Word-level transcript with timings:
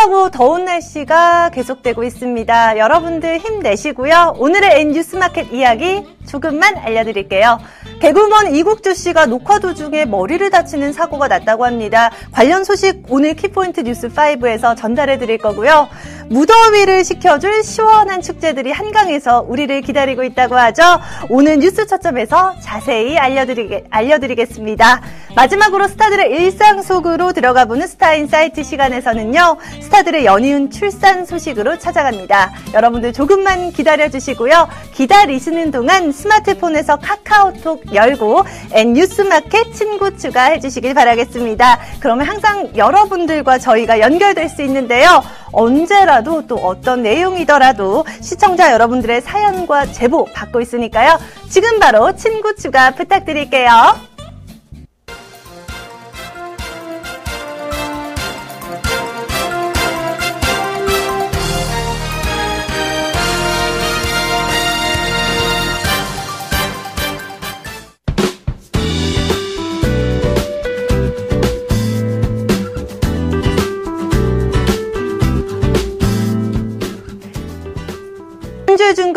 습하고 0.00 0.30
더운 0.30 0.64
날씨가 0.64 1.50
계속되고 1.50 2.04
있습니다. 2.04 2.78
여러분들 2.78 3.38
힘내시고요. 3.38 4.36
오늘의 4.38 4.80
N뉴스마켓 4.80 5.52
이야기 5.52 6.02
조금만 6.30 6.76
알려드릴게요. 6.78 7.58
개그우먼 8.00 8.54
이국주 8.54 8.94
씨가 8.94 9.26
녹화 9.26 9.58
도중에 9.58 10.04
머리를 10.04 10.48
다치는 10.48 10.92
사고가 10.92 11.26
났다고 11.26 11.66
합니다. 11.66 12.10
관련 12.30 12.62
소식 12.62 13.02
오늘 13.08 13.34
키포인트 13.34 13.80
뉴스 13.80 14.08
5에서 14.08 14.76
전달해 14.76 15.18
드릴 15.18 15.38
거고요. 15.38 15.88
무더위를 16.30 17.04
식혀줄 17.04 17.64
시원한 17.64 18.22
축제들이 18.22 18.70
한강에서 18.70 19.44
우리를 19.48 19.80
기다리고 19.80 20.22
있다고 20.22 20.56
하죠. 20.56 20.82
오늘 21.28 21.58
뉴스 21.58 21.88
초점에서 21.88 22.54
자세히 22.60 23.18
알려드리게, 23.18 23.86
알려드리겠습니다. 23.90 25.02
마지막으로 25.34 25.88
스타들의 25.88 26.30
일상 26.30 26.82
속으로 26.82 27.32
들어가 27.32 27.64
보는 27.64 27.88
스타인 27.88 28.28
사이트 28.28 28.62
시간에서는요. 28.62 29.56
스타들의 29.82 30.24
연이은 30.24 30.70
출산 30.70 31.26
소식으로 31.26 31.78
찾아갑니다. 31.78 32.52
여러분들 32.74 33.12
조금만 33.12 33.72
기다려 33.72 34.08
주시고요. 34.08 34.68
기다리시는 34.94 35.72
동안 35.72 36.12
스마트폰에서 36.20 36.96
카카오톡 36.96 37.94
열고 37.94 38.44
N뉴스마켓 38.72 39.74
친구 39.74 40.16
추가해 40.16 40.60
주시길 40.60 40.94
바라겠습니다. 40.94 41.78
그러면 42.00 42.26
항상 42.26 42.70
여러분들과 42.76 43.58
저희가 43.58 44.00
연결될 44.00 44.48
수 44.48 44.62
있는데요. 44.62 45.22
언제라도 45.52 46.46
또 46.46 46.56
어떤 46.56 47.02
내용이더라도 47.02 48.04
시청자 48.20 48.72
여러분들의 48.72 49.22
사연과 49.22 49.86
제보 49.86 50.24
받고 50.26 50.60
있으니까요. 50.60 51.18
지금 51.48 51.80
바로 51.80 52.14
친구 52.14 52.54
추가 52.54 52.92
부탁드릴게요. 52.92 54.09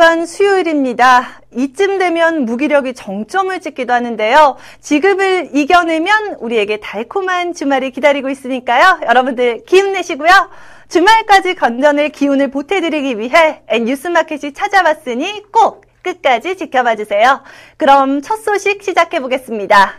중간 0.03 0.25
수요일입니다. 0.25 1.39
이쯤 1.55 1.97
되면 1.97 2.43
무기력이 2.43 2.93
정점을 2.93 3.57
찍기도 3.61 3.93
하는데요. 3.93 4.57
지금을 4.81 5.51
이겨내면 5.53 6.35
우리에게 6.41 6.81
달콤한 6.81 7.53
주말이 7.53 7.91
기다리고 7.91 8.29
있으니까요. 8.29 8.99
여러분들 9.07 9.61
힘내시고요. 9.65 10.49
주말까지 10.89 11.55
건전을 11.55 12.09
기운을 12.09 12.51
보태드리기 12.51 13.17
위해 13.17 13.61
뉴스마켓이 13.71 14.51
찾아왔으니 14.51 15.43
꼭 15.53 15.85
끝까지 16.01 16.57
지켜봐 16.57 16.97
주세요. 16.97 17.41
그럼 17.77 18.21
첫 18.21 18.43
소식 18.43 18.83
시작해 18.83 19.21
보겠습니다. 19.21 19.93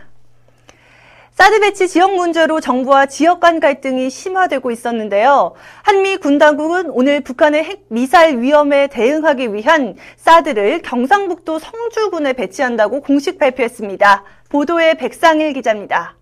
사드 1.35 1.59
배치 1.59 1.89
지역 1.89 2.15
문제로 2.15 2.61
정부와 2.61 3.07
지역 3.07 3.41
간 3.41 3.59
갈등이 3.59 4.09
심화되고 4.09 4.71
있었는데요. 4.71 5.53
한미 5.83 6.15
군 6.15 6.37
당국은 6.37 6.89
오늘 6.91 7.19
북한의 7.19 7.61
핵 7.61 7.85
미사일 7.89 8.39
위험에 8.39 8.87
대응하기 8.87 9.53
위한 9.53 9.95
사드를 10.15 10.81
경상북도 10.81 11.59
성주군에 11.59 12.31
배치한다고 12.31 13.01
공식 13.01 13.37
발표했습니다. 13.37 14.23
보도에 14.47 14.93
백상일 14.93 15.51
기자입니다. 15.51 16.15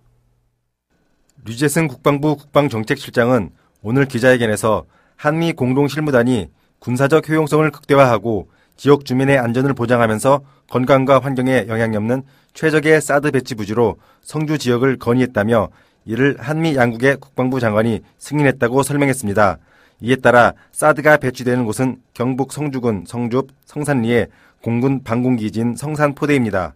류재승 1.45 1.89
국방부 1.89 2.35
국방정책실장은 2.35 3.51
오늘 3.83 4.07
기자회견에서 4.07 4.85
한미 5.15 5.53
공동실무단이 5.53 6.49
군사적 6.79 7.29
효용성을 7.29 7.69
극대화하고 7.69 8.49
지역 8.77 9.05
주민의 9.05 9.37
안전을 9.37 9.75
보장하면서 9.75 10.41
건강과 10.71 11.19
환경에 11.19 11.65
영향이 11.67 11.95
없는 11.97 12.23
최적의 12.53 13.01
사드 13.01 13.31
배치 13.31 13.55
부지로 13.55 13.97
성주 14.21 14.57
지역을 14.57 14.97
건의했다며 14.97 15.69
이를 16.05 16.35
한미 16.39 16.75
양국의 16.75 17.17
국방부 17.17 17.59
장관이 17.59 18.01
승인했다고 18.17 18.83
설명했습니다. 18.83 19.57
이에 20.01 20.15
따라 20.17 20.53
사드가 20.71 21.17
배치되는 21.17 21.65
곳은 21.65 21.97
경북 22.13 22.51
성주군 22.51 23.05
성줍 23.07 23.47
성산리의 23.65 24.27
공군 24.61 25.03
방공기지인 25.03 25.75
성산포대입니다. 25.75 26.73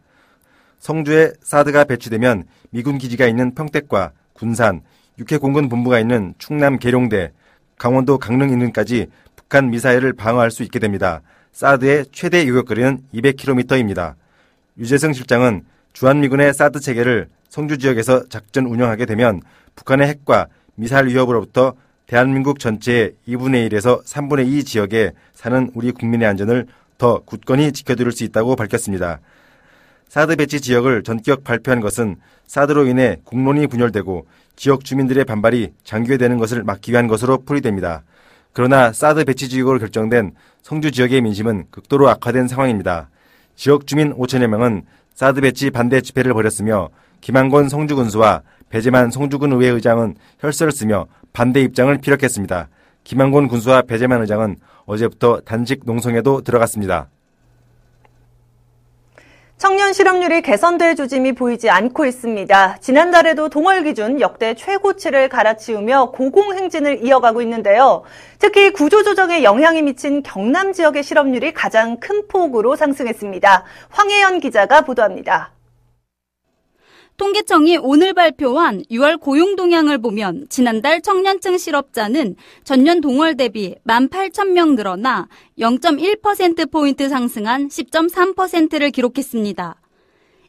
성주에 0.79 1.33
사드가 1.41 1.85
배치되면 1.85 2.45
미군 2.69 2.97
기지가 2.97 3.27
있는 3.27 3.53
평택과 3.53 4.11
군산, 4.33 4.81
육해공군 5.19 5.69
본부가 5.69 5.99
있는 5.99 6.35
충남 6.37 6.77
계룡대, 6.79 7.31
강원도 7.77 8.17
강릉 8.17 8.49
인근까지 8.49 9.07
북한 9.35 9.69
미사일을 9.69 10.13
방어할 10.13 10.51
수 10.51 10.63
있게 10.63 10.79
됩니다. 10.79 11.21
사드의 11.51 12.05
최대 12.11 12.47
요격거리는 12.47 13.01
200km입니다. 13.13 14.15
유재승 14.79 15.13
실장은 15.13 15.63
주한미군의 15.93 16.53
사드 16.53 16.79
체계를 16.79 17.29
성주 17.49 17.79
지역에서 17.79 18.29
작전 18.29 18.65
운영하게 18.65 19.07
되면 19.07 19.41
북한의 19.75 20.07
핵과 20.07 20.47
미사일 20.75 21.07
위협으로부터 21.07 21.73
대한민국 22.05 22.59
전체의 22.59 23.13
2분의 23.27 23.69
1에서 23.69 24.03
3분의 24.05 24.47
2 24.47 24.63
지역에 24.63 25.13
사는 25.33 25.71
우리 25.73 25.91
국민의 25.91 26.27
안전을 26.27 26.67
더 26.99 27.21
굳건히 27.25 27.71
지켜드릴 27.71 28.11
수 28.11 28.23
있다고 28.23 28.55
밝혔습니다. 28.55 29.19
사드 30.09 30.35
배치 30.35 30.61
지역을 30.61 31.03
전격 31.03 31.43
발표한 31.43 31.81
것은 31.81 32.15
사드로 32.45 32.85
인해 32.85 33.17
국론이 33.23 33.67
분열되고 33.67 34.27
지역 34.55 34.85
주민들의 34.85 35.25
반발이 35.25 35.73
장기화되는 35.83 36.37
것을 36.37 36.63
막기 36.63 36.91
위한 36.91 37.07
것으로 37.07 37.39
풀이됩니다. 37.39 38.03
그러나 38.53 38.93
사드 38.93 39.25
배치 39.25 39.49
지역으로 39.49 39.79
결정된 39.79 40.33
성주 40.61 40.91
지역의 40.91 41.21
민심은 41.21 41.65
극도로 41.71 42.09
악화된 42.09 42.47
상황입니다. 42.47 43.09
지역 43.57 43.87
주민 43.87 44.13
5천여 44.13 44.45
명은 44.47 44.83
사드 45.15 45.41
배치 45.41 45.71
반대 45.71 45.99
집회를 45.99 46.33
벌였으며 46.35 46.89
김한권 47.21 47.69
성주군수와 47.69 48.43
배재만 48.69 49.09
성주군 49.09 49.51
의회 49.53 49.69
의장은 49.69 50.15
혈서를 50.39 50.71
쓰며 50.71 51.07
반대 51.33 51.61
입장을 51.63 51.97
피력했습니다. 51.97 52.69
김한권 53.03 53.47
군수와 53.47 53.81
배재만 53.81 54.21
의장은 54.21 54.57
어제부터 54.85 55.39
단식 55.41 55.81
농성에도 55.85 56.41
들어갔습니다. 56.41 57.09
청년 59.87 59.93
실업률이 59.93 60.41
개선될 60.41 60.97
조짐이 60.97 61.31
보이지 61.31 61.69
않고 61.69 62.05
있습니다. 62.05 62.77
지난달에도 62.81 63.47
동월 63.47 63.85
기준 63.85 64.19
역대 64.19 64.53
최고치를 64.53 65.29
갈아치우며 65.29 66.11
고공행진을 66.11 67.05
이어가고 67.05 67.41
있는데요. 67.43 68.03
특히 68.37 68.73
구조조정에 68.73 69.43
영향이 69.43 69.83
미친 69.83 70.23
경남 70.23 70.73
지역의 70.73 71.03
실업률이 71.03 71.53
가장 71.53 72.01
큰 72.01 72.27
폭으로 72.27 72.75
상승했습니다. 72.75 73.63
황혜연 73.89 74.41
기자가 74.41 74.81
보도합니다. 74.81 75.56
통계청이 77.17 77.77
오늘 77.77 78.13
발표한 78.13 78.83
6월 78.91 79.19
고용 79.19 79.55
동향을 79.55 79.97
보면 79.97 80.45
지난달 80.49 81.01
청년층 81.01 81.57
실업자는 81.57 82.35
전년 82.63 83.01
동월 83.01 83.35
대비 83.35 83.73
18,000명 83.87 84.75
늘어나 84.75 85.27
0.1%포인트 85.57 87.09
상승한 87.09 87.69
10.3%를 87.69 88.91
기록했습니다. 88.91 89.81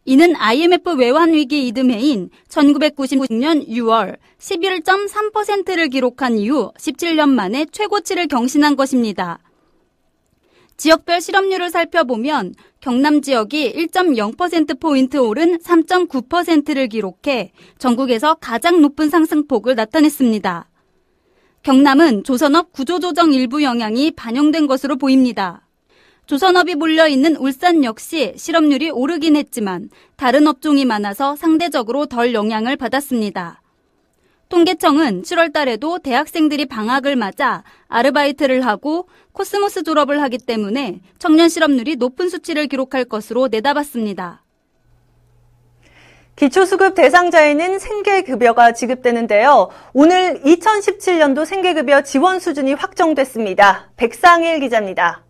이는 0.04 0.36
IMF 0.36 0.90
외환 0.98 1.32
위기 1.32 1.68
이듬해인 1.68 2.28
1996년 2.48 3.66
6월 3.66 4.18
11.3%를 4.38 5.88
기록한 5.88 6.36
이후 6.36 6.72
17년 6.76 7.30
만에 7.30 7.64
최고치를 7.72 8.28
경신한 8.28 8.76
것입니다. 8.76 9.38
지역별 10.78 11.20
실업률을 11.20 11.70
살펴보면 11.70 12.54
경남 12.80 13.20
지역이 13.20 13.72
1.0%포인트 13.72 15.16
오른 15.16 15.58
3.9%를 15.58 16.86
기록해 16.86 17.50
전국에서 17.78 18.36
가장 18.36 18.80
높은 18.80 19.10
상승폭을 19.10 19.74
나타냈습니다. 19.74 20.70
경남은 21.64 22.22
조선업 22.22 22.72
구조조정 22.72 23.32
일부 23.32 23.64
영향이 23.64 24.12
반영된 24.12 24.68
것으로 24.68 24.96
보입니다. 24.96 25.66
조선업이 26.26 26.76
몰려있는 26.76 27.36
울산 27.36 27.82
역시 27.82 28.34
실업률이 28.36 28.90
오르긴 28.90 29.34
했지만 29.34 29.90
다른 30.14 30.46
업종이 30.46 30.84
많아서 30.84 31.34
상대적으로 31.34 32.06
덜 32.06 32.34
영향을 32.34 32.76
받았습니다. 32.76 33.62
통계청은 34.48 35.22
7월 35.22 35.52
달에도 35.52 35.98
대학생들이 35.98 36.66
방학을 36.66 37.16
맞아 37.16 37.64
아르바이트를 37.88 38.64
하고 38.64 39.08
코스모스 39.32 39.82
졸업을 39.82 40.22
하기 40.22 40.38
때문에 40.38 41.00
청년 41.18 41.48
실업률이 41.48 41.96
높은 41.96 42.28
수치를 42.28 42.66
기록할 42.66 43.04
것으로 43.04 43.48
내다봤습니다. 43.48 44.42
기초수급 46.36 46.94
대상자에는 46.94 47.78
생계급여가 47.80 48.72
지급되는데요. 48.72 49.70
오늘 49.92 50.40
2017년도 50.42 51.44
생계급여 51.44 52.02
지원 52.02 52.38
수준이 52.38 52.74
확정됐습니다. 52.74 53.90
백상일 53.96 54.60
기자입니다. 54.60 55.24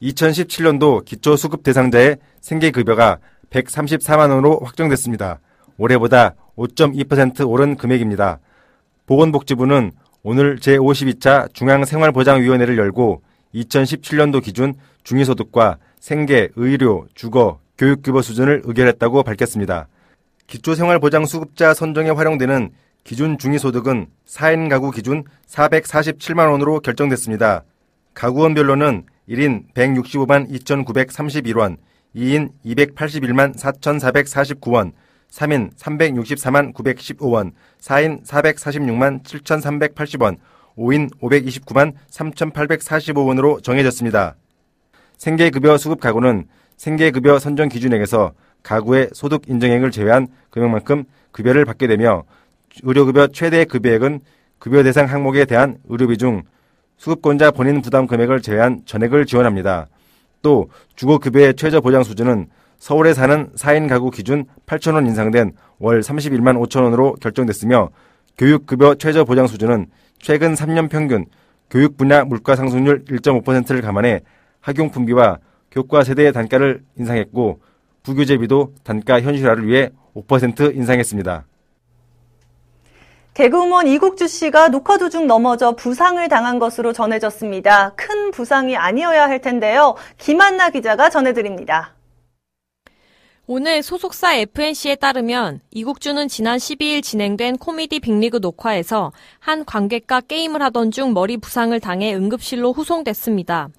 2017년도 0.00 1.04
기초수급 1.04 1.64
대상자의 1.64 2.18
생계급여가 2.40 3.18
134만 3.50 4.30
원으로 4.30 4.60
확정됐습니다. 4.62 5.40
올해보다 5.80 6.34
5.2% 6.56 7.48
오른 7.48 7.76
금액입니다. 7.76 8.38
보건복지부는 9.06 9.92
오늘 10.22 10.58
제52차 10.58 11.52
중앙생활보장위원회를 11.54 12.76
열고 12.76 13.22
2017년도 13.54 14.42
기준 14.42 14.74
중위소득과 15.02 15.78
생계, 15.98 16.50
의료, 16.56 17.06
주거, 17.14 17.58
교육규모 17.78 18.20
수준을 18.20 18.62
의결했다고 18.64 19.22
밝혔습니다. 19.22 19.88
기초생활보장수급자 20.46 21.72
선정에 21.72 22.10
활용되는 22.10 22.70
기준 23.02 23.38
중위소득은 23.38 24.06
4인 24.26 24.68
가구 24.68 24.90
기준 24.90 25.24
447만 25.48 26.50
원으로 26.50 26.80
결정됐습니다. 26.80 27.64
가구원별로는 28.12 29.04
1인 29.28 29.72
165만 29.72 30.50
2,931원, 30.50 31.78
2인 32.14 32.50
281만 32.66 33.56
4,449원, 33.56 34.92
3인 35.30 35.74
364만 35.76 36.74
915원, 36.74 37.52
4인 37.80 38.24
446만 38.24 39.22
7,380원, 39.22 40.36
5인 40.76 41.10
529만 41.20 41.94
3,845원으로 42.10 43.62
정해졌습니다. 43.62 44.36
생계급여 45.16 45.76
수급 45.76 46.00
가구는 46.00 46.46
생계급여 46.76 47.38
선정 47.38 47.68
기준액에서 47.68 48.32
가구의 48.62 49.10
소득 49.12 49.48
인정액을 49.48 49.90
제외한 49.90 50.28
금액만큼 50.50 51.04
급여를 51.32 51.64
받게 51.64 51.86
되며 51.86 52.24
의료급여 52.82 53.28
최대 53.28 53.64
급여액은 53.64 54.20
급여 54.58 54.82
대상 54.82 55.06
항목에 55.06 55.44
대한 55.44 55.78
의료비 55.88 56.18
중 56.18 56.42
수급권자 56.96 57.50
본인 57.50 57.80
부담 57.82 58.06
금액을 58.06 58.42
제외한 58.42 58.82
전액을 58.84 59.26
지원합니다. 59.26 59.88
또 60.42 60.70
주거급여의 60.96 61.54
최저 61.56 61.80
보장 61.80 62.02
수준은 62.02 62.48
서울에 62.80 63.12
사는 63.12 63.50
4인 63.56 63.88
가구 63.88 64.10
기준 64.10 64.46
8천원 64.66 65.06
인상된 65.06 65.52
월 65.78 66.00
31만 66.00 66.58
5천원으로 66.66 67.20
결정됐으며 67.20 67.90
교육급여 68.38 68.94
최저 68.94 69.24
보장 69.24 69.46
수준은 69.46 69.86
최근 70.18 70.54
3년 70.54 70.88
평균 70.88 71.26
교육 71.68 71.98
분야 71.98 72.24
물가 72.24 72.56
상승률 72.56 73.04
1.5%를 73.04 73.82
감안해 73.82 74.22
학용품비와 74.60 75.38
교과 75.70 76.04
세대의 76.04 76.32
단가를 76.32 76.82
인상했고 76.98 77.60
부교재비도 78.02 78.72
단가 78.82 79.20
현실화를 79.20 79.68
위해 79.68 79.90
5% 80.16 80.74
인상했습니다. 80.74 81.44
개그우먼 83.34 83.88
이국주 83.88 84.26
씨가 84.26 84.68
녹화 84.68 84.96
도중 84.96 85.26
넘어져 85.26 85.76
부상을 85.76 86.26
당한 86.28 86.58
것으로 86.58 86.94
전해졌습니다. 86.94 87.92
큰 87.94 88.30
부상이 88.30 88.76
아니어야 88.76 89.28
할 89.28 89.40
텐데요. 89.40 89.94
김한나 90.16 90.70
기자가 90.70 91.10
전해드립니다. 91.10 91.94
오늘 93.52 93.82
소속사 93.82 94.36
FNC에 94.36 94.94
따르면 94.94 95.58
이국주는 95.72 96.28
지난 96.28 96.56
12일 96.56 97.02
진행된 97.02 97.58
코미디 97.58 97.98
빅리그 97.98 98.36
녹화에서 98.36 99.10
한 99.40 99.64
관객과 99.64 100.20
게임을 100.20 100.62
하던 100.62 100.92
중 100.92 101.12
머리 101.12 101.36
부상을 101.36 101.80
당해 101.80 102.14
응급실로 102.14 102.72
후송됐습니다. 102.72 103.70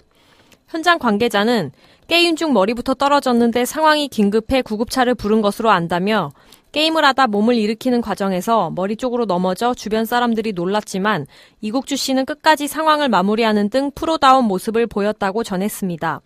현장 0.68 0.98
관계자는 0.98 1.70
게임 2.06 2.36
중 2.36 2.52
머리부터 2.52 2.92
떨어졌는데 2.92 3.64
상황이 3.64 4.08
긴급해 4.08 4.60
구급차를 4.60 5.14
부른 5.14 5.40
것으로 5.40 5.70
안다며 5.70 6.32
게임을 6.72 7.02
하다 7.06 7.28
몸을 7.28 7.54
일으키는 7.54 8.02
과정에서 8.02 8.72
머리 8.76 8.96
쪽으로 8.96 9.24
넘어져 9.24 9.72
주변 9.72 10.04
사람들이 10.04 10.52
놀랐지만 10.52 11.26
이국주 11.62 11.96
씨는 11.96 12.26
끝까지 12.26 12.68
상황을 12.68 13.08
마무리하는 13.08 13.70
등 13.70 13.90
프로다운 13.94 14.44
모습을 14.44 14.86
보였다고 14.86 15.42
전했습니다. 15.42 16.20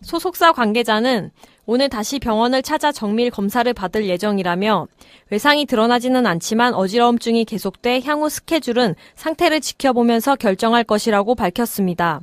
소속사 0.00 0.52
관계자는 0.52 1.30
오늘 1.66 1.88
다시 1.88 2.18
병원을 2.18 2.62
찾아 2.62 2.92
정밀 2.92 3.30
검사를 3.30 3.72
받을 3.72 4.06
예정이라며 4.06 4.86
외상이 5.30 5.64
드러나지는 5.64 6.26
않지만 6.26 6.74
어지러움증이 6.74 7.46
계속돼 7.46 8.02
향후 8.02 8.28
스케줄은 8.28 8.94
상태를 9.14 9.60
지켜보면서 9.60 10.36
결정할 10.36 10.84
것이라고 10.84 11.34
밝혔습니다. 11.34 12.20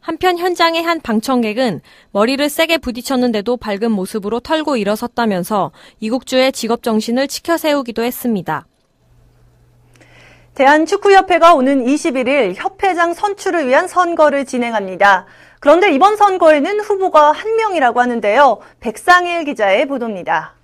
한편 0.00 0.38
현장의 0.38 0.82
한 0.82 1.00
방청객은 1.00 1.80
머리를 2.12 2.48
세게 2.48 2.78
부딪혔는데도 2.78 3.56
밝은 3.56 3.90
모습으로 3.90 4.40
털고 4.40 4.76
일어섰다면서 4.76 5.72
이국주의 6.00 6.52
직업 6.52 6.82
정신을 6.82 7.28
치켜 7.28 7.56
세우기도 7.56 8.02
했습니다. 8.02 8.66
대한축구협회가 10.54 11.54
오는 11.54 11.84
21일 11.84 12.54
협회장 12.56 13.14
선출을 13.14 13.68
위한 13.68 13.88
선거를 13.88 14.44
진행합니다. 14.44 15.26
그런데 15.62 15.92
이번 15.92 16.16
선거에는 16.16 16.80
후보가 16.80 17.30
한 17.30 17.54
명이라고 17.54 18.00
하는데요. 18.00 18.58
백상일 18.80 19.44
기자의 19.44 19.86
보도입니다. 19.86 20.54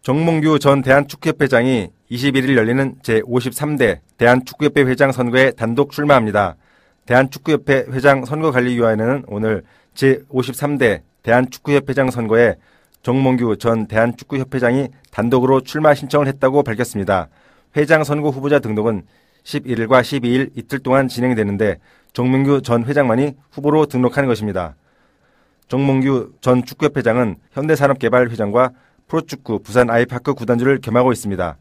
정몽규 0.00 0.58
전 0.60 0.80
대한축구협회장이 0.80 1.90
21일 2.10 2.56
열리는 2.56 2.94
제53대 3.02 3.98
대한축구협회 4.16 4.80
회장 4.84 5.12
선거에 5.12 5.50
단독 5.50 5.92
출마합니다. 5.92 6.56
대한축구협회 7.04 7.88
회장 7.90 8.24
선거관리위원회는 8.24 9.24
오늘 9.26 9.62
제53대 9.94 11.02
대한축구협회장 11.22 12.10
선거에 12.10 12.54
정몽규 13.02 13.58
전 13.58 13.88
대한축구협회장이 13.88 14.88
단독으로 15.10 15.60
출마 15.60 15.92
신청을 15.92 16.28
했다고 16.28 16.62
밝혔습니다. 16.62 17.28
회장 17.76 18.04
선거 18.04 18.30
후보자 18.30 18.58
등록은 18.58 19.02
11일과 19.44 20.00
12일 20.00 20.52
이틀 20.54 20.78
동안 20.78 21.08
진행되는데 21.08 21.76
정몽규 22.16 22.62
전 22.62 22.82
회장만이 22.82 23.34
후보로 23.50 23.84
등록하는 23.84 24.26
것입니다. 24.26 24.74
정몽규 25.68 26.32
전 26.40 26.64
축구협회장은 26.64 27.36
현대산업개발 27.52 28.30
회장과 28.30 28.70
프로축구 29.06 29.58
부산 29.58 29.90
아이파크 29.90 30.32
구단주를 30.32 30.80
겸하고 30.80 31.12
있습니다. 31.12 31.58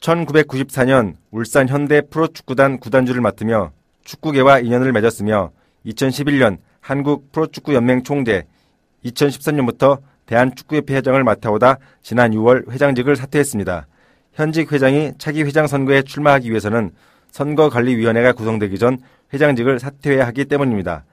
1994년 0.00 1.16
울산 1.32 1.68
현대 1.68 2.02
프로축구단 2.02 2.78
구단주를 2.78 3.20
맡으며 3.20 3.72
축구계와 4.04 4.60
인연을 4.60 4.92
맺었으며 4.92 5.50
2011년 5.84 6.58
한국 6.80 7.32
프로축구연맹 7.32 8.04
총재, 8.04 8.46
2013년부터 9.04 9.98
대한축구협회 10.26 10.94
회장을 10.94 11.24
맡아오다 11.24 11.78
지난 12.00 12.30
6월 12.30 12.70
회장직을 12.70 13.16
사퇴했습니다. 13.16 13.88
현직 14.34 14.70
회장이 14.70 15.14
차기 15.18 15.42
회장 15.42 15.66
선거에 15.66 16.02
출마하기 16.02 16.48
위해서는 16.48 16.92
선거관리위원회가 17.32 18.32
구성되기 18.32 18.78
전 18.78 18.98
회장직을 19.32 19.78
사퇴해야 19.78 20.26
하기 20.28 20.46
때문입니다. 20.46 21.04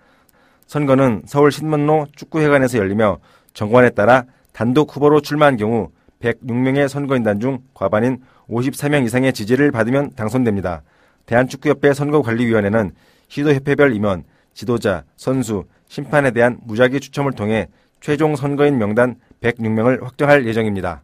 선거는 0.65 1.23
서울 1.25 1.51
신문로 1.51 2.07
축구회관에서 2.15 2.77
열리며 2.77 3.19
정관에 3.53 3.89
따라 3.91 4.25
단독 4.53 4.95
후보로 4.95 5.21
출마한 5.21 5.57
경우 5.57 5.89
106명의 6.21 6.87
선거인단 6.87 7.39
중 7.39 7.59
과반인 7.73 8.21
54명 8.49 9.05
이상의 9.05 9.33
지지를 9.33 9.71
받으면 9.71 10.11
당선됩니다. 10.15 10.83
대한축구협회 11.25 11.93
선거관리위원회는 11.93 12.91
시도협회별 13.27 13.93
임원, 13.93 14.23
지도자, 14.53 15.03
선수, 15.15 15.65
심판에 15.87 16.31
대한 16.31 16.57
무작위 16.63 16.99
추첨을 16.99 17.33
통해 17.33 17.67
최종 18.01 18.35
선거인 18.35 18.77
명단 18.77 19.15
106명을 19.41 20.03
확정할 20.03 20.45
예정입니다. 20.45 21.01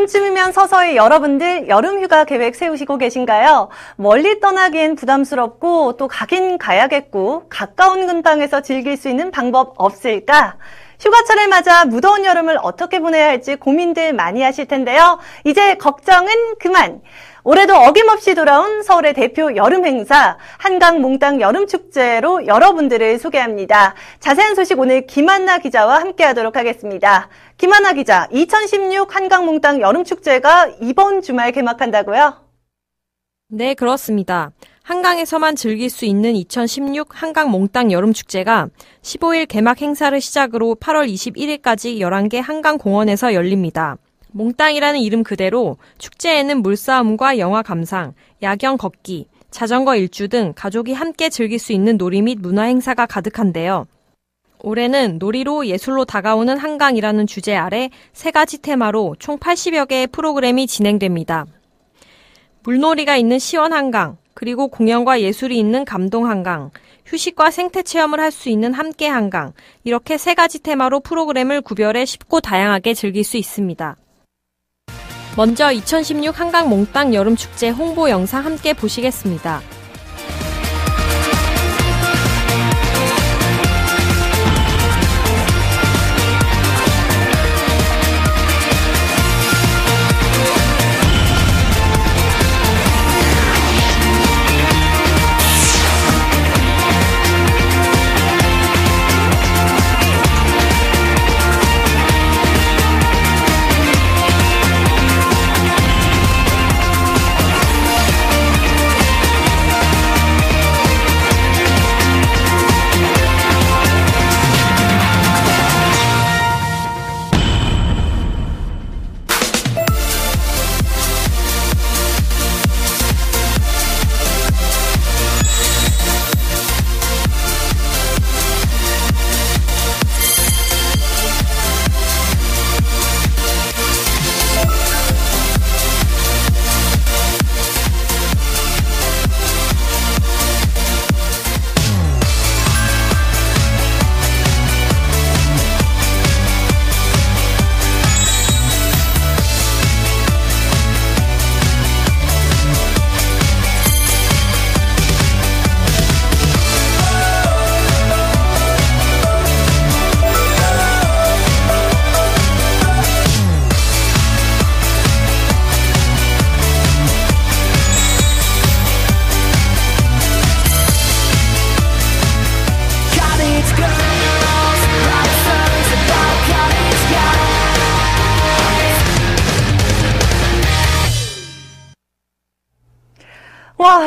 지금쯤이면 0.00 0.52
서서히 0.52 0.96
여러분들 0.96 1.68
여름 1.68 2.00
휴가 2.00 2.24
계획 2.24 2.54
세우시고 2.54 2.96
계신가요? 2.98 3.68
멀리 3.96 4.40
떠나기엔 4.40 4.94
부담스럽고 4.94 5.96
또 5.96 6.08
가긴 6.08 6.58
가야겠고 6.58 7.44
가까운 7.48 8.06
근방에서 8.06 8.62
즐길 8.62 8.96
수 8.96 9.08
있는 9.08 9.30
방법 9.30 9.74
없을까? 9.76 10.56
휴가철을 11.00 11.48
맞아 11.48 11.86
무더운 11.86 12.24
여름을 12.24 12.58
어떻게 12.62 13.00
보내야 13.00 13.28
할지 13.28 13.56
고민들 13.56 14.12
많이 14.12 14.42
하실 14.42 14.66
텐데요. 14.66 15.18
이제 15.44 15.74
걱정은 15.74 16.58
그만. 16.58 17.00
올해도 17.42 17.74
어김없이 17.74 18.34
돌아온 18.34 18.82
서울의 18.82 19.14
대표 19.14 19.56
여름 19.56 19.86
행사 19.86 20.36
한강 20.58 21.00
몽땅 21.00 21.40
여름 21.40 21.66
축제로 21.66 22.46
여러분들을 22.46 23.18
소개합니다. 23.18 23.94
자세한 24.18 24.54
소식 24.54 24.78
오늘 24.78 25.06
김한나 25.06 25.58
기자와 25.58 26.00
함께 26.00 26.22
하도록 26.24 26.54
하겠습니다. 26.54 27.30
김한나 27.56 27.94
기자, 27.94 28.28
2016 28.30 29.16
한강 29.16 29.46
몽땅 29.46 29.80
여름 29.80 30.04
축제가 30.04 30.68
이번 30.82 31.22
주말 31.22 31.52
개막한다고요? 31.52 32.34
네, 33.48 33.72
그렇습니다. 33.72 34.52
한강에서만 34.90 35.54
즐길 35.54 35.88
수 35.88 36.04
있는 36.04 36.34
2016 36.34 37.10
한강 37.12 37.52
몽땅 37.52 37.92
여름축제가 37.92 38.70
15일 39.02 39.46
개막 39.46 39.80
행사를 39.80 40.20
시작으로 40.20 40.74
8월 40.80 41.08
21일까지 41.08 41.98
11개 42.00 42.42
한강공원에서 42.42 43.32
열립니다. 43.34 43.98
몽땅이라는 44.32 44.98
이름 44.98 45.22
그대로 45.22 45.76
축제에는 45.98 46.62
물싸움과 46.62 47.38
영화 47.38 47.62
감상, 47.62 48.14
야경 48.42 48.78
걷기, 48.78 49.28
자전거 49.52 49.94
일주 49.94 50.26
등 50.26 50.54
가족이 50.56 50.92
함께 50.92 51.28
즐길 51.28 51.60
수 51.60 51.72
있는 51.72 51.96
놀이 51.96 52.20
및 52.20 52.40
문화 52.40 52.64
행사가 52.64 53.06
가득한데요. 53.06 53.86
올해는 54.58 55.18
놀이로 55.20 55.68
예술로 55.68 56.04
다가오는 56.04 56.58
한강이라는 56.58 57.28
주제 57.28 57.54
아래 57.54 57.90
세 58.12 58.32
가지 58.32 58.60
테마로 58.60 59.14
총 59.20 59.38
80여 59.38 59.86
개의 59.86 60.08
프로그램이 60.08 60.66
진행됩니다. 60.66 61.46
물놀이가 62.64 63.16
있는 63.16 63.38
시원 63.38 63.72
한강, 63.72 64.18
그리고 64.34 64.68
공연과 64.68 65.20
예술이 65.20 65.58
있는 65.58 65.84
감동 65.84 66.28
한강, 66.28 66.70
휴식과 67.06 67.50
생태 67.50 67.82
체험을 67.82 68.20
할 68.20 68.30
수 68.30 68.48
있는 68.48 68.72
함께 68.72 69.08
한강, 69.08 69.52
이렇게 69.84 70.18
세 70.18 70.34
가지 70.34 70.62
테마로 70.62 71.00
프로그램을 71.00 71.60
구별해 71.60 72.04
쉽고 72.04 72.40
다양하게 72.40 72.94
즐길 72.94 73.24
수 73.24 73.36
있습니다. 73.36 73.96
먼저 75.36 75.72
2016 75.72 76.38
한강 76.38 76.68
몽땅 76.68 77.14
여름축제 77.14 77.70
홍보 77.70 78.10
영상 78.10 78.44
함께 78.44 78.72
보시겠습니다. 78.72 79.60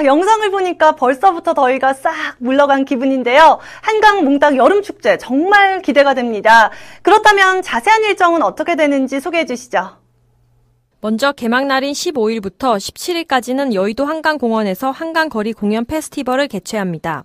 와, 0.03 0.05
영상을 0.05 0.51
보니까 0.51 0.95
벌써부터 0.95 1.53
더위가 1.53 1.93
싹 1.93 2.13
물러간 2.38 2.86
기분인데요. 2.86 3.60
한강 3.81 4.24
몽땅 4.24 4.57
여름축제 4.57 5.17
정말 5.17 5.81
기대가 5.81 6.13
됩니다. 6.13 6.69
그렇다면 7.01 7.62
자세한 7.62 8.03
일정은 8.03 8.43
어떻게 8.43 8.75
되는지 8.75 9.19
소개해 9.19 9.45
주시죠. 9.45 9.98
먼저 11.01 11.31
개막 11.31 11.65
날인 11.65 11.93
15일부터 11.93 12.77
17일까지는 12.77 13.74
여의도 13.74 14.05
한강공원에서 14.05 14.91
한강거리 14.91 15.53
공연 15.53 15.86
페스티벌을 15.86 16.48
개최합니다. 16.48 17.24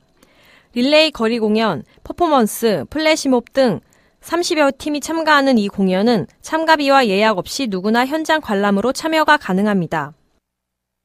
릴레이 0.74 1.10
거리 1.10 1.38
공연, 1.38 1.84
퍼포먼스, 2.04 2.84
플래시몹 2.90 3.52
등 3.52 3.80
30여 4.22 4.78
팀이 4.78 5.00
참가하는 5.00 5.58
이 5.58 5.68
공연은 5.68 6.26
참가비와 6.42 7.06
예약 7.06 7.38
없이 7.38 7.68
누구나 7.68 8.04
현장 8.04 8.40
관람으로 8.40 8.92
참여가 8.92 9.36
가능합니다. 9.36 10.12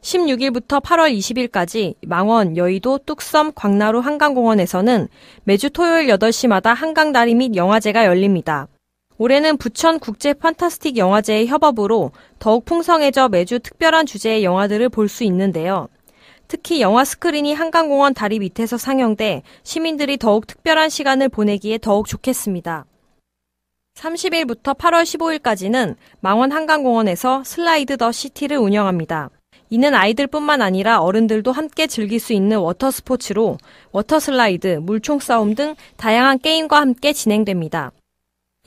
16일부터 0.04 0.82
8월 0.82 1.18
20일까지 1.18 1.96
망원, 2.06 2.58
여의도, 2.58 3.00
뚝섬, 3.06 3.54
광나루 3.56 4.00
한강공원에서는 4.00 5.08
매주 5.46 5.70
토요일 5.70 6.08
8시마다 6.08 6.76
한강다리 6.76 7.34
밑 7.36 7.56
영화제가 7.56 8.06
열립니다. 8.06 8.68
올해는 9.18 9.58
부천 9.58 10.00
국제 10.00 10.34
판타스틱 10.34 10.98
영화제와의 10.98 11.48
협업으로 11.48 12.12
더욱 12.40 12.66
풍성해져 12.66 13.30
매주 13.30 13.60
특별한 13.60 14.06
주제의 14.06 14.44
영화들을 14.44 14.90
볼 14.90 15.08
수 15.08 15.24
있는데요. 15.24 15.88
특히 16.50 16.82
영화 16.82 17.06
스크린이 17.06 17.54
한강공원 17.54 18.14
다리 18.14 18.40
밑에서 18.40 18.78
상영돼 18.78 19.44
시민들이 19.64 20.18
더욱 20.18 20.46
특별한 20.46 20.90
시간을 20.90 21.30
보내기에 21.30 21.78
더욱 21.78 22.08
좋겠습니다. 22.08 22.86
30일부터 23.96 24.78
8월 24.78 25.04
15일까지는 25.04 25.96
망원 26.20 26.52
한강공원에서 26.52 27.44
슬라이드 27.46 27.98
더 27.98 28.12
시티를 28.12 28.58
운영합니다. 28.58 29.30
이는 29.74 29.96
아이들뿐만 29.96 30.62
아니라 30.62 31.02
어른들도 31.02 31.52
함께 31.52 31.88
즐길 31.88 32.20
수 32.20 32.32
있는 32.32 32.60
워터 32.60 32.92
스포츠로 32.92 33.58
워터 33.92 34.20
슬라이드, 34.20 34.68
물총 34.84 35.18
싸움 35.18 35.56
등 35.56 35.74
다양한 35.98 36.38
게임과 36.38 36.80
함께 36.80 37.12
진행됩니다. 37.12 37.92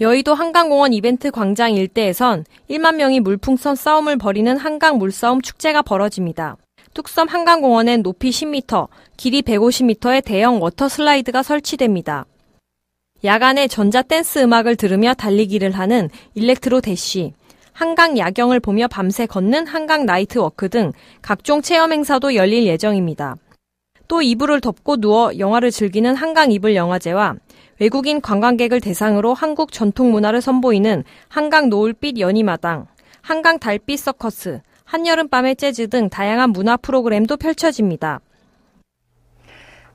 여의도 0.01 0.35
한강공원 0.35 0.93
이벤트 0.93 1.31
광장 1.31 1.75
일대에선 1.75 2.45
1만 2.69 2.97
명이 2.97 3.21
물풍선 3.21 3.77
싸움을 3.77 4.17
벌이는 4.17 4.57
한강 4.57 4.99
물싸움 4.99 5.43
축제가 5.43 5.83
벌어집니다. 5.83 6.57
뚝섬 6.93 7.29
한강공원엔 7.29 8.03
높이 8.03 8.31
10m, 8.31 8.89
길이 9.17 9.43
150m의 9.43 10.25
대형 10.25 10.61
워터 10.61 10.89
슬라이드가 10.89 11.45
설치됩니다. 11.45 12.27
야간에 13.23 13.69
전자 13.69 14.03
댄스 14.03 14.41
음악을 14.41 14.75
들으며 14.75 15.15
달리기를 15.15 15.71
하는 15.71 16.11
일렉트로 16.35 16.81
대시, 16.81 17.33
한강 17.77 18.17
야경을 18.17 18.59
보며 18.61 18.89
밤새 18.89 19.27
걷는 19.27 19.67
한강 19.67 20.07
나이트 20.07 20.39
워크 20.39 20.71
등 20.71 20.93
각종 21.21 21.61
체험 21.61 21.93
행사도 21.93 22.35
열릴 22.35 22.65
예정입니다. 22.65 23.37
또 24.09 24.23
이불을 24.23 24.63
덮고 24.63 24.97
누워 24.97 25.39
영화를 25.39 25.71
즐기는 25.71 26.17
한강 26.17 26.53
이불 26.53 26.75
영화제와 26.75 27.35
외국인 27.79 28.23
관광객을 28.23 28.81
대상으로 28.81 29.35
한국 29.35 29.73
전통 29.73 30.11
문화를 30.11 30.41
선보이는 30.41 31.05
한강 31.29 31.69
노을빛 31.69 32.19
연희마당, 32.19 32.87
한강 33.21 33.59
달빛 33.59 33.99
서커스, 33.99 34.63
한여름밤의 34.85 35.57
재즈 35.57 35.89
등 35.89 36.09
다양한 36.09 36.53
문화 36.53 36.79
프로그램도 36.79 37.37
펼쳐집니다. 37.37 38.21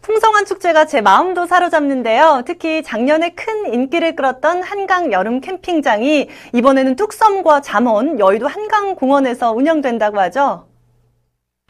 풍성한 0.01 0.45
축제가 0.45 0.85
제 0.85 0.99
마음도 1.01 1.45
사로잡는데요. 1.45 2.41
특히 2.45 2.81
작년에 2.81 3.29
큰 3.31 3.71
인기를 3.73 4.15
끌었던 4.15 4.63
한강 4.63 5.11
여름 5.11 5.41
캠핑장이 5.41 6.27
이번에는 6.53 6.95
뚝섬과 6.95 7.61
잠원, 7.61 8.19
여의도 8.19 8.47
한강공원에서 8.47 9.51
운영된다고 9.51 10.19
하죠. 10.21 10.67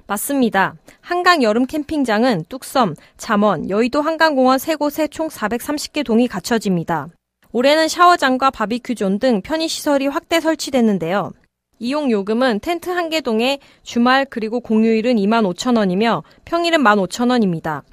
맞습니다. 0.07 0.75
한강 1.01 1.43
여름 1.43 1.65
캠핑장은 1.65 2.45
뚝섬, 2.47 2.95
잠원, 3.17 3.69
여의도 3.69 4.01
한강공원 4.01 4.59
세 4.59 4.75
곳에 4.75 5.07
총 5.07 5.27
430개 5.27 6.05
동이 6.05 6.27
갖춰집니다. 6.27 7.07
올해는 7.51 7.89
샤워장과 7.89 8.51
바비큐 8.51 8.95
존 8.95 9.19
등 9.19 9.41
편의시설이 9.41 10.07
확대 10.07 10.39
설치됐는데요. 10.39 11.31
이용 11.79 12.09
요금은 12.11 12.59
텐트 12.61 12.89
한 12.89 13.09
개 13.09 13.19
동에 13.19 13.59
주말 13.83 14.25
그리고 14.29 14.61
공휴일은 14.61 15.15
2만 15.17 15.43
5천 15.53 15.77
원이며 15.77 16.23
평일은 16.45 16.79
1만 16.79 17.05
5천 17.07 17.29
원입니다. 17.29 17.83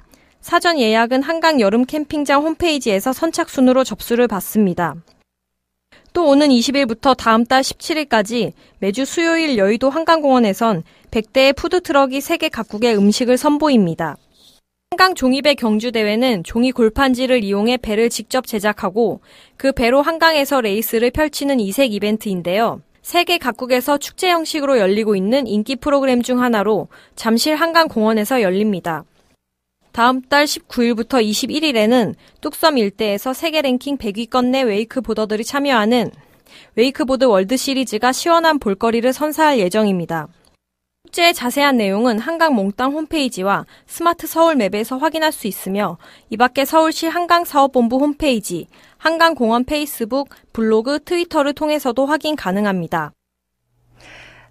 사전 0.41 0.79
예약은 0.79 1.21
한강 1.21 1.59
여름 1.59 1.85
캠핑장 1.85 2.41
홈페이지에서 2.43 3.11
선착순으로 3.11 3.83
접수를 3.83 4.27
받습니다. 4.27 4.95
또 6.13 6.27
오는 6.27 6.47
20일부터 6.47 7.15
다음 7.15 7.45
달 7.45 7.61
17일까지 7.61 8.53
매주 8.79 9.05
수요일 9.05 9.57
여의도 9.57 9.89
한강공원에선 9.89 10.83
100대의 11.11 11.55
푸드트럭이 11.55 12.21
세계 12.21 12.49
각국의 12.49 12.97
음식을 12.97 13.37
선보입니다. 13.37 14.17
한강 14.91 15.13
종이배 15.13 15.55
경주대회는 15.55 16.43
종이 16.43 16.71
골판지를 16.71 17.43
이용해 17.43 17.77
배를 17.77 18.09
직접 18.09 18.47
제작하고 18.47 19.21
그 19.55 19.71
배로 19.71 20.01
한강에서 20.01 20.61
레이스를 20.61 21.11
펼치는 21.11 21.59
이색 21.59 21.93
이벤트인데요. 21.93 22.81
세계 23.01 23.37
각국에서 23.37 23.97
축제 23.97 24.29
형식으로 24.29 24.79
열리고 24.79 25.15
있는 25.15 25.47
인기 25.47 25.75
프로그램 25.75 26.21
중 26.21 26.41
하나로 26.41 26.87
잠실 27.15 27.55
한강공원에서 27.55 28.41
열립니다. 28.41 29.03
다음 29.91 30.21
달 30.21 30.45
19일부터 30.45 31.23
21일에는 31.23 32.15
뚝섬 32.41 32.77
일대에서 32.77 33.33
세계 33.33 33.61
랭킹 33.61 33.97
100위권 33.97 34.47
내 34.47 34.61
웨이크보더들이 34.61 35.43
참여하는 35.43 36.11
웨이크보드 36.75 37.25
월드 37.25 37.57
시리즈가 37.57 38.11
시원한 38.11 38.59
볼거리를 38.59 39.11
선사할 39.11 39.59
예정입니다. 39.59 40.27
축제의 41.09 41.33
자세한 41.33 41.77
내용은 41.77 42.19
한강 42.19 42.53
몽땅 42.55 42.93
홈페이지와 42.93 43.65
스마트 43.87 44.27
서울 44.27 44.55
맵에서 44.55 44.97
확인할 44.97 45.31
수 45.31 45.47
있으며 45.47 45.97
이 46.29 46.37
밖에 46.37 46.65
서울시 46.65 47.07
한강사업본부 47.07 47.97
홈페이지, 47.97 48.67
한강공원 48.97 49.63
페이스북, 49.65 50.29
블로그, 50.53 50.99
트위터를 51.03 51.53
통해서도 51.53 52.05
확인 52.05 52.35
가능합니다. 52.35 53.11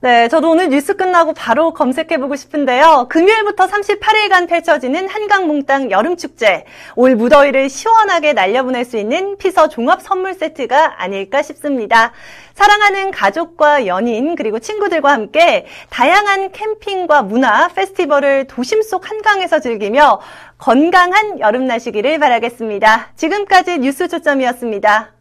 네, 0.00 0.28
저도 0.28 0.50
오늘 0.50 0.68
뉴스 0.68 0.94
끝나고 0.94 1.34
바로 1.34 1.72
검색해보고 1.72 2.36
싶은데요. 2.36 3.06
금요일부터 3.08 3.66
38일간 3.66 4.48
펼쳐지는 4.48 5.08
한강몽땅 5.08 5.90
여름축제. 5.90 6.66
올 6.94 7.16
무더위를 7.16 7.68
시원하게 7.68 8.32
날려보낼 8.32 8.84
수 8.84 8.96
있는 8.96 9.36
피서 9.38 9.68
종합 9.68 10.00
선물 10.00 10.34
세트가 10.34 11.02
아닐까 11.02 11.42
싶습니다. 11.42 12.12
사랑하는 12.54 13.10
가족과 13.10 13.88
연인, 13.88 14.36
그리고 14.36 14.60
친구들과 14.60 15.10
함께 15.10 15.66
다양한 15.90 16.52
캠핑과 16.52 17.22
문화, 17.22 17.66
페스티벌을 17.66 18.46
도심 18.46 18.82
속 18.82 19.10
한강에서 19.10 19.58
즐기며 19.58 20.20
건강한 20.58 21.40
여름 21.40 21.66
나시기를 21.66 22.20
바라겠습니다. 22.20 23.14
지금까지 23.16 23.78
뉴스 23.78 24.06
초점이었습니다. 24.06 25.17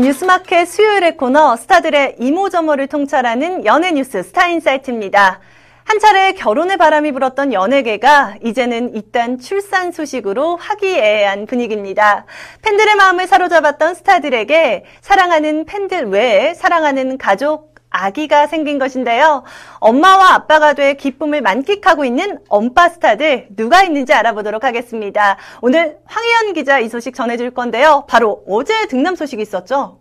뉴스마켓 0.00 0.68
수요일의 0.68 1.16
코너 1.16 1.56
스타들의 1.56 2.16
이모저모를 2.18 2.86
통찰하는 2.86 3.66
연예뉴스 3.66 4.22
스타인사이트입니다. 4.22 5.40
한 5.84 5.98
차례 5.98 6.32
결혼의 6.32 6.76
바람이 6.76 7.12
불었던 7.12 7.52
연예계가 7.52 8.36
이제는 8.42 8.96
잇단 8.96 9.38
출산 9.38 9.92
소식으로 9.92 10.56
화기애애한 10.56 11.46
분위기입니다. 11.46 12.24
팬들의 12.62 12.94
마음을 12.94 13.26
사로잡았던 13.26 13.94
스타들에게 13.94 14.84
사랑하는 15.00 15.64
팬들 15.66 16.08
외에 16.08 16.54
사랑하는 16.54 17.18
가족, 17.18 17.71
아기가 17.92 18.46
생긴 18.46 18.78
것인데요. 18.78 19.44
엄마와 19.78 20.34
아빠가 20.34 20.72
돼 20.72 20.94
기쁨을 20.94 21.42
만끽하고 21.42 22.04
있는 22.04 22.38
엄빠 22.48 22.88
스타들 22.88 23.48
누가 23.54 23.82
있는지 23.82 24.12
알아보도록 24.12 24.64
하겠습니다. 24.64 25.36
오늘 25.60 25.98
황희연 26.06 26.54
기자 26.54 26.78
이 26.80 26.88
소식 26.88 27.14
전해줄 27.14 27.52
건데요. 27.52 28.04
바로 28.08 28.42
어제 28.48 28.86
득남 28.86 29.14
소식이 29.14 29.42
있었죠. 29.42 30.00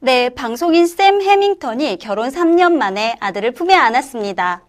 네, 0.00 0.30
방송인 0.30 0.86
샘 0.86 1.20
해밍턴이 1.20 1.98
결혼 1.98 2.30
3년 2.30 2.72
만에 2.72 3.16
아들을 3.20 3.52
품에 3.52 3.74
안았습니다. 3.74 4.64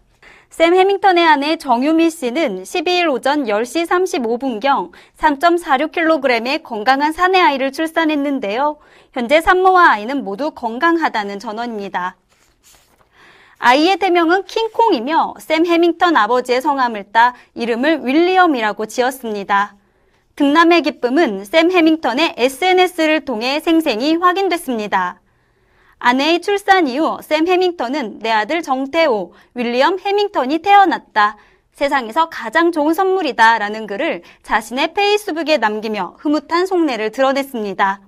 샘 0.52 0.76
해밍턴의 0.76 1.26
아내 1.26 1.56
정유미 1.56 2.10
씨는 2.10 2.64
12일 2.64 3.10
오전 3.10 3.46
10시 3.46 3.88
35분경 3.88 4.92
3.46kg의 5.18 6.62
건강한 6.62 7.14
사내 7.14 7.40
아이를 7.40 7.72
출산했는데요. 7.72 8.78
현재 9.14 9.40
산모와 9.40 9.92
아이는 9.92 10.26
모두 10.26 10.52
건강하다는 10.52 11.40
전원입니다. 11.40 12.18
아이의 13.60 13.96
대명은 13.96 14.44
킹콩이며 14.44 15.36
샘 15.40 15.66
해밍턴 15.66 16.18
아버지의 16.18 16.62
성함을 16.62 17.14
따 17.14 17.34
이름을 17.56 18.06
윌리엄이라고 18.06 18.88
지었습니다. 18.88 19.76
등남의 20.36 20.82
기쁨은 20.82 21.46
샘 21.46 21.72
해밍턴의 21.72 22.34
SNS를 22.36 23.24
통해 23.24 23.62
생생히 23.62 24.16
확인됐습니다. 24.16 25.21
아내의 26.04 26.42
출산 26.42 26.88
이후 26.88 27.20
샘 27.22 27.48
해밍턴은 27.48 28.20
내 28.20 28.32
아들 28.32 28.64
정태호, 28.64 29.34
윌리엄 29.54 30.00
해밍턴이 30.00 30.58
태어났다. 30.60 31.38
세상에서 31.74 32.28
가장 32.28 32.72
좋은 32.72 32.96
선물이다. 32.96 33.60
라는 33.60 33.86
글을 33.86 34.24
자신의 34.42 34.96
페이스북에 34.96 35.58
남기며 35.58 36.16
흐뭇한 36.18 36.66
속내를 36.66 37.12
드러냈습니다. 37.12 38.02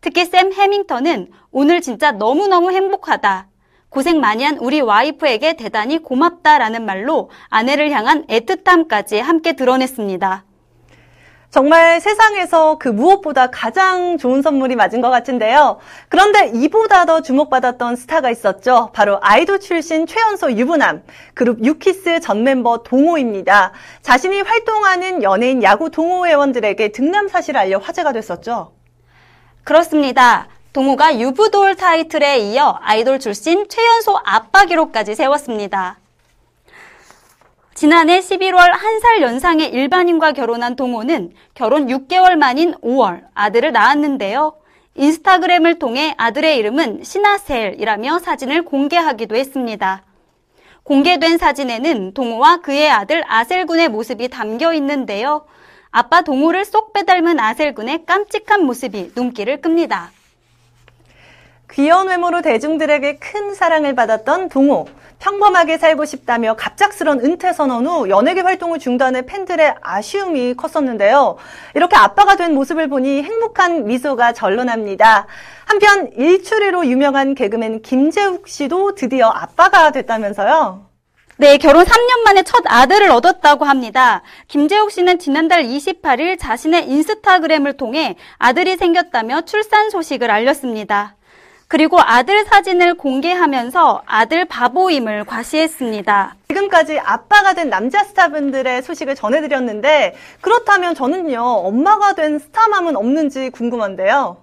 특히 0.00 0.24
샘 0.24 0.52
해밍턴은 0.52 1.32
오늘 1.50 1.80
진짜 1.80 2.12
너무너무 2.12 2.70
행복하다. 2.70 3.48
고생 3.88 4.20
많이 4.20 4.44
한 4.44 4.56
우리 4.58 4.80
와이프에게 4.80 5.56
대단히 5.56 5.98
고맙다라는 5.98 6.86
말로 6.86 7.28
아내를 7.48 7.90
향한 7.90 8.24
애틋함까지 8.28 9.18
함께 9.18 9.54
드러냈습니다. 9.54 10.44
정말 11.52 12.00
세상에서 12.00 12.78
그 12.78 12.88
무엇보다 12.88 13.50
가장 13.50 14.16
좋은 14.16 14.40
선물이 14.40 14.74
맞은 14.74 15.02
것 15.02 15.10
같은데요. 15.10 15.80
그런데 16.08 16.50
이보다 16.54 17.04
더 17.04 17.20
주목받았던 17.20 17.96
스타가 17.96 18.30
있었죠. 18.30 18.88
바로 18.94 19.18
아이돌 19.20 19.60
출신 19.60 20.06
최연소 20.06 20.50
유부남, 20.50 21.02
그룹 21.34 21.62
유키스 21.62 22.20
전 22.20 22.42
멤버 22.42 22.78
동호입니다. 22.78 23.72
자신이 24.00 24.40
활동하는 24.40 25.22
연예인 25.22 25.62
야구 25.62 25.90
동호 25.90 26.26
회원들에게 26.26 26.88
등남 26.92 27.28
사실을 27.28 27.60
알려 27.60 27.76
화제가 27.76 28.14
됐었죠. 28.14 28.72
그렇습니다. 29.62 30.48
동호가 30.72 31.18
유부돌 31.18 31.76
타이틀에 31.76 32.38
이어 32.38 32.78
아이돌 32.80 33.18
출신 33.18 33.68
최연소 33.68 34.18
아빠 34.24 34.64
기록까지 34.64 35.14
세웠습니다. 35.14 35.98
지난해 37.82 38.20
11월 38.20 38.58
한 38.58 39.00
살 39.00 39.22
연상의 39.22 39.70
일반인과 39.70 40.30
결혼한 40.34 40.76
동호는 40.76 41.32
결혼 41.52 41.88
6개월 41.88 42.36
만인 42.36 42.74
5월 42.74 43.24
아들을 43.34 43.72
낳았는데요. 43.72 44.52
인스타그램을 44.94 45.80
통해 45.80 46.14
아들의 46.16 46.58
이름은 46.58 47.02
신하셀이라며 47.02 48.20
사진을 48.20 48.66
공개하기도 48.66 49.34
했습니다. 49.34 50.04
공개된 50.84 51.38
사진에는 51.38 52.14
동호와 52.14 52.60
그의 52.60 52.88
아들 52.88 53.24
아셀군의 53.26 53.88
모습이 53.88 54.28
담겨 54.28 54.72
있는데요. 54.74 55.44
아빠 55.90 56.22
동호를 56.22 56.64
쏙 56.64 56.92
빼닮은 56.92 57.40
아셀군의 57.40 58.06
깜찍한 58.06 58.64
모습이 58.64 59.10
눈길을 59.16 59.60
끕니다. 59.60 60.12
귀여운 61.72 62.06
외모로 62.06 62.42
대중들에게 62.42 63.16
큰 63.16 63.54
사랑을 63.54 63.96
받았던 63.96 64.50
동호. 64.50 64.86
평범하게 65.22 65.78
살고 65.78 66.04
싶다며 66.04 66.54
갑작스런 66.56 67.20
은퇴 67.20 67.52
선언 67.52 67.86
후 67.86 68.08
연예계 68.08 68.40
활동을 68.40 68.80
중단해 68.80 69.22
팬들의 69.22 69.76
아쉬움이 69.80 70.54
컸었는데요. 70.54 71.36
이렇게 71.74 71.96
아빠가 71.96 72.34
된 72.34 72.54
모습을 72.54 72.88
보니 72.88 73.22
행복한 73.22 73.84
미소가 73.84 74.32
절로 74.32 74.64
납니다. 74.64 75.28
한편 75.64 76.10
일출이로 76.16 76.86
유명한 76.86 77.36
개그맨 77.36 77.82
김재욱 77.82 78.48
씨도 78.48 78.96
드디어 78.96 79.28
아빠가 79.28 79.92
됐다면서요. 79.92 80.86
네, 81.36 81.56
결혼 81.56 81.84
3년 81.84 82.24
만에 82.24 82.42
첫 82.42 82.62
아들을 82.66 83.08
얻었다고 83.10 83.64
합니다. 83.64 84.22
김재욱 84.48 84.90
씨는 84.90 85.20
지난달 85.20 85.62
28일 85.62 86.36
자신의 86.38 86.88
인스타그램을 86.88 87.76
통해 87.76 88.16
아들이 88.38 88.76
생겼다며 88.76 89.42
출산 89.42 89.88
소식을 89.90 90.30
알렸습니다. 90.30 91.14
그리고 91.72 91.98
아들 91.98 92.44
사진을 92.44 92.96
공개하면서 92.96 94.02
아들 94.04 94.44
바보임을 94.44 95.24
과시했습니다. 95.24 96.36
지금까지 96.48 96.98
아빠가 96.98 97.54
된 97.54 97.70
남자 97.70 98.04
스타분들의 98.04 98.82
소식을 98.82 99.14
전해드렸는데 99.14 100.14
그렇다면 100.42 100.94
저는요 100.94 101.40
엄마가 101.40 102.12
된 102.12 102.38
스타맘은 102.38 102.94
없는지 102.94 103.48
궁금한데요. 103.48 104.36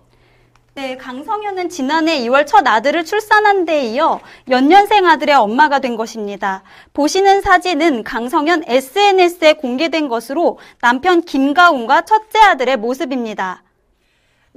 네, 0.73 0.97
강성현은 0.97 1.69
지난해 1.69 2.19
2월 2.21 2.47
첫 2.47 2.67
아들을 2.67 3.05
출산한 3.05 3.65
데 3.65 3.83
이어 3.83 4.21
연년생 4.49 5.05
아들의 5.05 5.35
엄마가 5.35 5.77
된 5.77 5.97
것입니다. 5.97 6.63
보시는 6.93 7.41
사진은 7.41 8.05
강성현 8.05 8.63
SNS에 8.65 9.53
공개된 9.53 10.07
것으로 10.07 10.57
남편 10.81 11.21
김가훈과 11.21 12.05
첫째 12.05 12.39
아들의 12.39 12.77
모습입니다. 12.77 13.61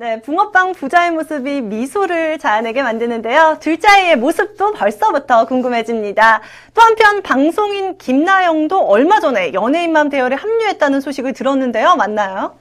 네, 0.03 0.21
붕어빵 0.21 0.73
부자의 0.73 1.13
모습이 1.13 1.61
미소를 1.61 2.41
자아내게 2.41 2.83
만드는데요. 2.83 3.59
둘째 3.61 3.87
아이의 3.87 4.17
모습도 4.17 4.73
벌써부터 4.73 5.47
궁금해집니다. 5.47 6.41
또 6.75 6.83
한편 6.83 7.23
방송인 7.23 7.97
김나영도 7.99 8.81
얼마 8.81 9.21
전에 9.21 9.53
연예인맘 9.53 10.09
대열에 10.09 10.35
합류했다는 10.35 11.01
소식을 11.01 11.35
들었는데요. 11.35 11.95
맞나요? 11.95 12.57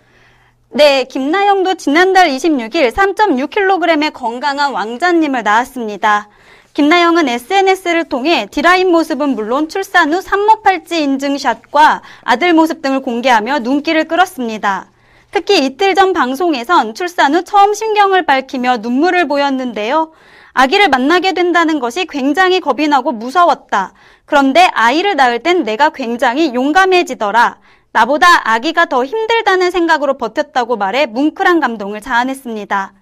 네, 0.70 1.06
김나영도 1.06 1.74
지난달 1.74 2.30
26일 2.30 2.92
3.6kg의 2.92 4.14
건강한 4.14 4.74
왕자님을 4.74 5.42
낳았습니다. 5.42 6.30
김나영은 6.76 7.28
SNS를 7.28 8.04
통해 8.04 8.50
디라인 8.52 8.92
모습은 8.92 9.30
물론 9.30 9.68
출산 9.68 10.14
후 10.14 10.22
산모 10.22 10.62
팔찌 10.62 11.02
인증샷과 11.02 12.04
아들 12.22 12.54
모습 12.54 12.84
등을 12.84 13.02
공개하며 13.02 13.62
눈길을 13.62 14.04
끌었습니다. 14.04 14.91
특히 15.32 15.66
이틀 15.66 15.96
전 15.96 16.14
방송에선 16.14 16.94
출산 16.94 17.34
후 17.34 17.44
처음 17.44 17.74
신경을 17.74 18.26
밝히며 18.26 18.78
눈물을 18.78 19.28
보였는데요. 19.28 20.12
아기를 20.54 20.90
만나게 20.90 21.34
된다는 21.34 21.80
것이 21.80 22.06
굉장히 22.06 22.60
겁이 22.60 22.90
나고 22.90 23.14
무서웠다. 23.14 23.94
그런데 24.26 24.70
아이를 24.74 25.16
낳을 25.16 25.40
땐 25.40 25.64
내가 25.64 25.90
굉장히 25.90 26.54
용감해지더라. 26.54 27.60
나보다 27.94 28.28
아기가 28.50 28.86
더 28.86 29.04
힘들다는 29.06 29.72
생각으로 29.72 30.18
버텼다고 30.18 30.76
말해 30.76 31.06
뭉클한 31.06 31.60
감동을 31.60 32.02
자아냈습니다. 32.02 32.94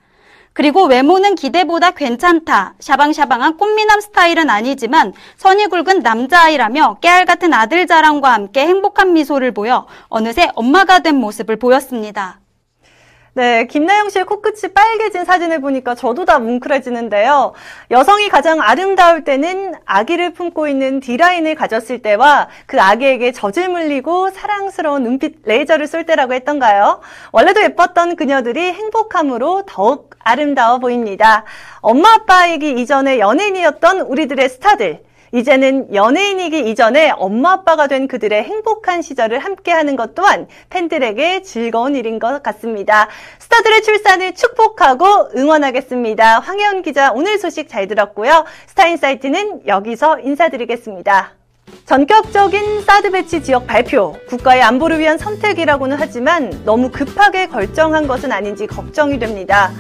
그리고 0.60 0.88
외모는 0.88 1.36
기대보다 1.36 1.92
괜찮다. 1.92 2.74
샤방샤방한 2.82 3.56
꽃미남 3.56 4.02
스타일은 4.02 4.50
아니지만 4.50 5.14
선이 5.38 5.68
굵은 5.68 6.02
남자아이라며 6.02 6.98
깨알 7.00 7.24
같은 7.24 7.54
아들 7.54 7.88
자랑과 7.88 8.34
함께 8.34 8.68
행복한 8.68 9.14
미소를 9.14 9.54
보여 9.54 9.88
어느새 10.10 10.50
엄마가 10.56 11.00
된 11.00 11.16
모습을 11.16 11.56
보였습니다. 11.56 12.42
네, 13.36 13.68
김나영 13.68 14.10
씨의 14.10 14.26
코끝이 14.26 14.74
빨개진 14.74 15.24
사진을 15.24 15.62
보니까 15.62 15.96
저도 15.96 16.26
다 16.26 16.40
뭉클해지는데요. 16.40 17.54
여성이 17.90 18.28
가장 18.28 18.60
아름다울 18.60 19.24
때는 19.24 19.76
아기를 19.86 20.34
품고 20.34 20.68
있는 20.68 21.00
D라인을 21.00 21.56
가졌을 21.56 22.02
때와 22.02 22.50
그 22.66 22.82
아기에게 22.82 23.32
젖을 23.32 23.70
물리고 23.70 24.30
사랑스러운 24.32 25.04
눈빛 25.04 25.38
레이저를 25.44 25.88
쏠 25.88 26.06
때라고 26.06 26.34
했던가요? 26.34 27.00
원래도 27.32 27.62
예뻤던 27.62 28.18
그녀들이 28.18 28.74
행복함으로 28.74 29.64
더욱 29.66 30.09
아름다워 30.30 30.78
보입니다. 30.78 31.44
엄마 31.82 32.14
아빠이기 32.14 32.80
이전에 32.80 33.20
연예인이었던 33.20 34.02
우리들의 34.02 34.48
스타들. 34.50 35.02
이제는 35.32 35.94
연예인이기 35.94 36.70
이전에 36.70 37.12
엄마 37.16 37.54
아빠가 37.54 37.88
된 37.88 38.08
그들의 38.08 38.44
행복한 38.44 39.02
시절을 39.02 39.40
함께하는 39.40 39.96
것 39.96 40.16
또한 40.16 40.48
팬들에게 40.70 41.44
즐거운 41.44 41.96
일인 41.96 42.18
것 42.20 42.42
같습니다. 42.42 43.08
스타들의 43.40 43.84
출산을 43.84 44.34
축복하고 44.34 45.30
응원하겠습니다. 45.36 46.40
황혜원 46.40 46.82
기자 46.82 47.12
오늘 47.12 47.38
소식 47.38 47.70
잘 47.70 47.88
들었고요. 47.88 48.46
스타인사이트는 48.68 49.68
여기서 49.68 50.20
인사드리겠습니다. 50.20 51.34
전격적인 51.86 52.82
사드 52.82 53.12
배치 53.12 53.44
지역 53.44 53.68
발표, 53.68 54.16
국가의 54.28 54.62
안보를 54.64 55.00
위한 55.00 55.18
선택이라고는 55.18 55.98
하지만 56.00 56.50
너무 56.66 56.90
급하게 56.90 57.48
결정한 57.48 58.08
것은 58.08 58.32
아닌지 58.32 58.66
걱정이 58.66 59.20
됩니다. 59.20 59.72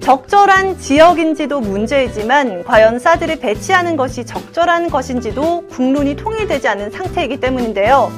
적절한 0.00 0.78
지역인지도 0.78 1.60
문제이지만 1.60 2.64
과연 2.64 2.98
사드를 2.98 3.36
배치하는 3.36 3.96
것이 3.96 4.24
적절한 4.24 4.90
것인지도 4.90 5.68
국론이 5.68 6.16
통일되지 6.16 6.68
않은 6.68 6.90
상태이기 6.90 7.38
때문인데요. 7.38 8.10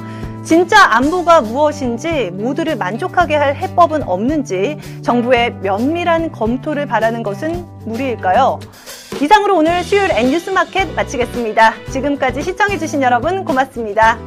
진짜 0.43 0.77
안보가 0.95 1.41
무엇인지 1.41 2.31
모두를 2.31 2.75
만족하게 2.75 3.35
할 3.35 3.55
해법은 3.55 4.03
없는지 4.03 4.77
정부의 5.01 5.55
면밀한 5.61 6.31
검토를 6.31 6.85
바라는 6.85 7.23
것은 7.23 7.65
무리일까요? 7.85 8.59
이상으로 9.21 9.57
오늘 9.57 9.83
수요일 9.83 10.11
N뉴스마켓 10.11 10.95
마치겠습니다. 10.95 11.73
지금까지 11.91 12.41
시청해주신 12.41 13.01
여러분 13.03 13.45
고맙습니다. 13.45 14.17